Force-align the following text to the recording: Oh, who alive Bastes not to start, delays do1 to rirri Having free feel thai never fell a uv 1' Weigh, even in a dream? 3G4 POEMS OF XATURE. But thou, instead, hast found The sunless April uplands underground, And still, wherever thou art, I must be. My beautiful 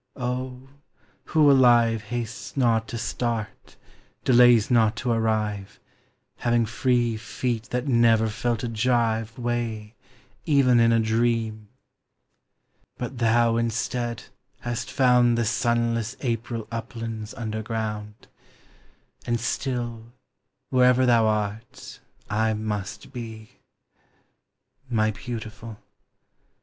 Oh, 0.15 0.67
who 1.25 1.51
alive 1.51 2.05
Bastes 2.09 2.57
not 2.57 2.87
to 2.87 2.97
start, 2.97 3.75
delays 4.25 4.69
do1 4.69 4.95
to 4.95 5.09
rirri 5.09 5.67
Having 6.37 6.65
free 6.65 7.17
feel 7.17 7.59
thai 7.59 7.81
never 7.81 8.27
fell 8.27 8.53
a 8.55 8.57
uv 8.61 9.37
1' 9.37 9.43
Weigh, 9.45 9.93
even 10.43 10.79
in 10.79 10.91
a 10.91 10.99
dream? 10.99 11.67
3G4 12.97 12.97
POEMS 12.97 12.97
OF 12.97 12.97
XATURE. 12.97 12.97
But 13.13 13.17
thou, 13.19 13.57
instead, 13.57 14.23
hast 14.61 14.89
found 14.91 15.37
The 15.37 15.45
sunless 15.45 16.17
April 16.21 16.67
uplands 16.71 17.35
underground, 17.35 18.27
And 19.27 19.39
still, 19.39 20.13
wherever 20.71 21.05
thou 21.05 21.27
art, 21.27 21.99
I 22.27 22.55
must 22.55 23.11
be. 23.13 23.59
My 24.89 25.11
beautiful 25.11 25.77